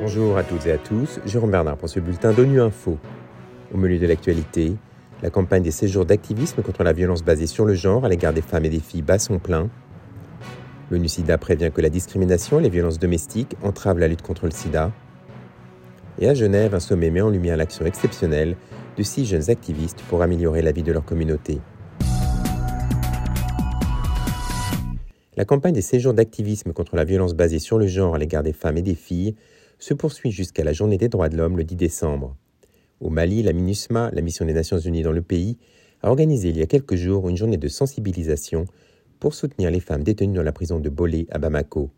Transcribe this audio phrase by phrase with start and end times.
[0.00, 2.98] Bonjour à toutes et à tous, Jérôme Bernard pour ce bulletin d'ONU Info.
[3.72, 4.74] Au milieu de l'actualité,
[5.22, 8.42] la campagne des séjours d'activisme contre la violence basée sur le genre à l'égard des
[8.42, 9.68] femmes et des filles bat son plein.
[10.90, 14.50] L'ONU SIDA prévient que la discrimination et les violences domestiques entravent la lutte contre le
[14.50, 14.90] sida.
[16.18, 18.56] Et à Genève, un sommet met en lumière l'action exceptionnelle
[18.96, 21.60] de six jeunes activistes pour améliorer la vie de leur communauté.
[25.40, 28.52] La campagne des séjours d'activisme contre la violence basée sur le genre à l'égard des
[28.52, 29.36] femmes et des filles
[29.78, 32.36] se poursuit jusqu'à la journée des droits de l'homme le 10 décembre.
[33.00, 35.56] Au Mali, la MINUSMA, la mission des Nations Unies dans le pays,
[36.02, 38.66] a organisé il y a quelques jours une journée de sensibilisation
[39.18, 41.88] pour soutenir les femmes détenues dans la prison de Bolé à Bamako.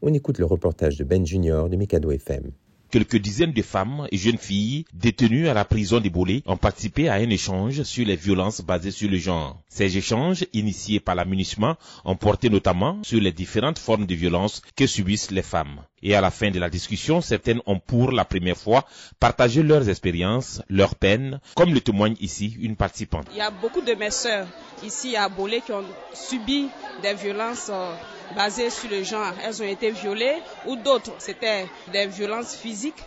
[0.00, 2.50] On écoute le reportage de Ben Junior de Mikado FM.
[2.96, 7.10] Quelques dizaines de femmes et jeunes filles détenues à la prison de Bolé ont participé
[7.10, 9.60] à un échange sur les violences basées sur le genre.
[9.68, 14.62] Ces échanges, initiés par la MINUSMA, ont porté notamment sur les différentes formes de violence
[14.76, 15.82] que subissent les femmes.
[16.02, 18.86] Et à la fin de la discussion, certaines ont pour la première fois
[19.20, 23.26] partagé leurs expériences, leurs peines, comme le témoigne ici une participante.
[23.32, 24.46] Il y a beaucoup de mes sœurs
[24.82, 26.68] ici à Bolé qui ont subi
[27.02, 27.94] des violences euh,
[28.34, 29.32] basées sur le genre.
[29.44, 33.02] Elles ont été violées ou d'autres, c'était des violences physiques.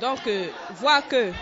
[0.00, 0.48] Donc, euh,
[0.80, 1.32] voir que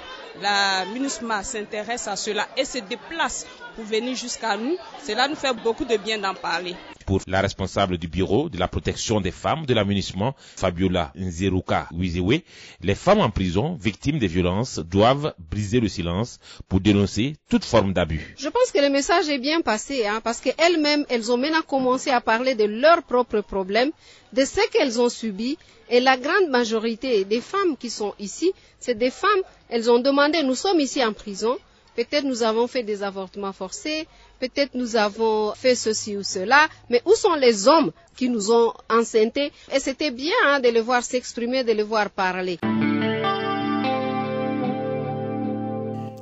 [0.41, 5.55] la MINUSMA s'intéresse à cela et se déplace pour venir jusqu'à nous, cela nous fait
[5.55, 6.75] beaucoup de bien d'en parler.
[7.07, 12.43] Pour la responsable du bureau de la protection des femmes de l'amunissement, Fabiola Nzeruka Wizewe,
[12.83, 16.39] les femmes en prison victimes de violences doivent briser le silence
[16.69, 18.35] pour dénoncer toute forme d'abus.
[18.39, 22.11] Je pense que le message est bien passé, hein, parce qu'elles-mêmes, elles ont maintenant commencé
[22.11, 23.91] à parler de leurs propres problèmes,
[24.33, 25.59] de ce qu'elles ont subi,
[25.93, 30.43] et la grande majorité des femmes qui sont ici, c'est des femmes, elles ont demandé,
[30.43, 31.57] nous sommes ici en prison,
[31.95, 34.09] Peut-être nous avons fait des avortements forcés,
[34.41, 38.73] peut-être nous avons fait ceci ou cela, mais où sont les hommes qui nous ont
[38.89, 39.53] enceintés?
[39.75, 42.59] Et c'était bien hein, de les voir s'exprimer, de les voir parler.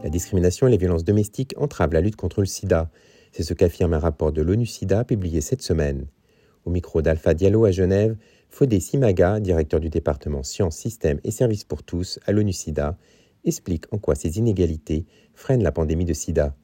[0.03, 2.91] La discrimination et les violences domestiques entravent la lutte contre le sida.
[3.31, 6.09] C'est ce qu'affirme un rapport de l'ONU SIDA publié cette semaine.
[6.65, 8.17] Au micro d'Alpha Diallo à Genève,
[8.51, 12.99] Fodé Simaga, directeur du département Sciences, Systèmes et Services pour tous à l'ONU SIDA,
[13.45, 16.55] explique en quoi ces inégalités freinent la pandémie de sida.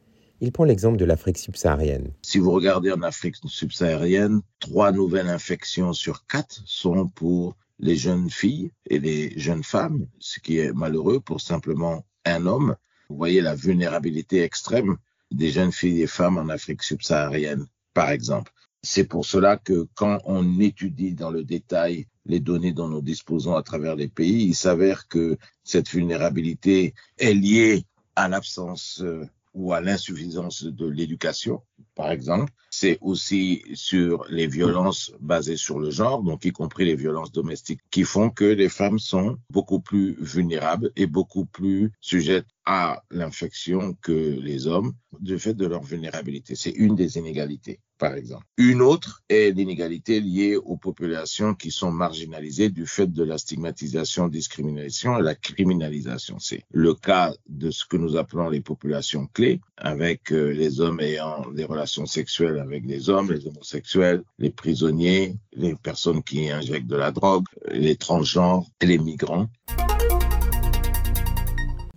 [0.40, 2.12] Il prend l'exemple de l'Afrique subsaharienne.
[2.22, 8.28] Si vous regardez en Afrique subsaharienne, trois nouvelles infections sur quatre sont pour les jeunes
[8.28, 12.76] filles et les jeunes femmes, ce qui est malheureux pour simplement un homme.
[13.08, 14.96] Vous voyez la vulnérabilité extrême
[15.30, 18.52] des jeunes filles et femmes en Afrique subsaharienne, par exemple.
[18.86, 23.56] C'est pour cela que quand on étudie dans le détail les données dont nous disposons
[23.56, 29.72] à travers les pays, il s'avère que cette vulnérabilité est liée à l'absence euh, ou
[29.72, 31.62] à l'insuffisance de l'éducation,
[31.96, 32.52] par exemple.
[32.70, 37.80] C'est aussi sur les violences basées sur le genre, donc y compris les violences domestiques,
[37.90, 43.94] qui font que les femmes sont beaucoup plus vulnérables et beaucoup plus sujettes à l'infection
[44.02, 46.54] que les hommes du fait de leur vulnérabilité.
[46.54, 48.44] C'est une des inégalités par exemple.
[48.58, 54.28] Une autre est l'inégalité liée aux populations qui sont marginalisées du fait de la stigmatisation,
[54.28, 56.38] discrimination et la criminalisation.
[56.38, 61.00] C'est le cas de ce que nous appelons les populations clés, avec euh, les hommes
[61.00, 66.88] ayant des relations sexuelles avec les hommes, les homosexuels, les prisonniers, les personnes qui injectent
[66.88, 69.48] de la drogue, les transgenres et les migrants.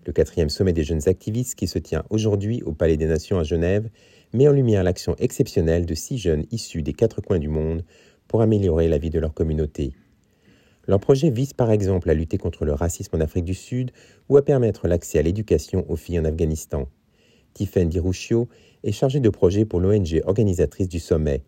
[0.09, 3.43] Le quatrième sommet des jeunes activistes qui se tient aujourd'hui au Palais des Nations à
[3.43, 3.91] Genève
[4.33, 7.85] met en lumière l'action exceptionnelle de six jeunes issus des quatre coins du monde
[8.27, 9.93] pour améliorer la vie de leur communauté.
[10.87, 13.91] Leur projet vise par exemple à lutter contre le racisme en Afrique du Sud
[14.29, 16.87] ou à permettre l'accès à l'éducation aux filles en Afghanistan.
[17.53, 18.49] Tiffen Dirouchio
[18.83, 21.43] est chargée de projet pour l'ONG organisatrice du sommet.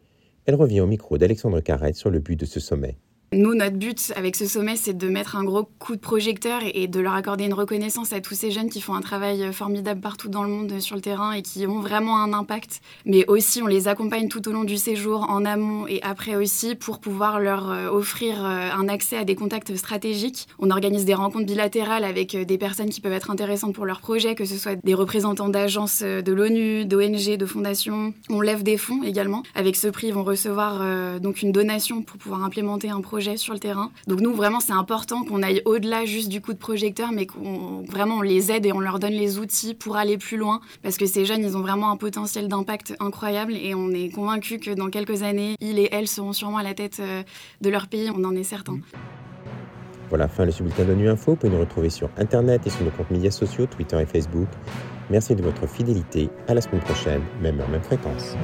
[0.46, 2.96] Elle revient au micro d'Alexandre Carrette sur le but de ce sommet.
[3.34, 6.90] Nous, notre but avec ce sommet, c'est de mettre un gros coup de projecteur et
[6.90, 10.28] de leur accorder une reconnaissance à tous ces jeunes qui font un travail formidable partout
[10.28, 12.82] dans le monde sur le terrain et qui ont vraiment un impact.
[13.06, 16.76] Mais aussi, on les accompagne tout au long du séjour, en amont et après aussi,
[16.76, 20.50] pour pouvoir leur euh, offrir euh, un accès à des contacts stratégiques.
[20.60, 24.02] On organise des rencontres bilatérales avec euh, des personnes qui peuvent être intéressantes pour leur
[24.02, 28.14] projet, que ce soit des représentants d'agences de l'ONU, d'ONG, de fondations.
[28.30, 29.44] On lève des fonds également.
[29.56, 33.54] Avec ce prix, ils vont recevoir donc une donation pour pouvoir implémenter un projet sur
[33.54, 33.92] le terrain.
[34.08, 37.84] Donc nous, vraiment, c'est important qu'on aille au-delà juste du coup de projecteur, mais qu'on
[37.88, 40.98] vraiment on les aide et on leur donne les outils pour aller plus loin, parce
[40.98, 44.72] que ces jeunes, ils ont vraiment un potentiel d'impact incroyable et on est convaincu que
[44.72, 47.24] dans quelques années, ils et elles seront sûrement à la tête euh,
[47.62, 48.80] de leur pays, on en est certain.
[50.10, 51.32] Voilà, fin le bulletin de Nu Info.
[51.32, 54.50] Vous pouvez nous retrouver sur Internet et sur nos comptes médias sociaux, Twitter et Facebook.
[55.10, 56.30] Merci de votre fidélité.
[56.48, 58.36] À la semaine prochaine, même heure, même fréquence.